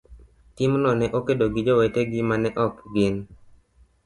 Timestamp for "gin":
2.93-3.15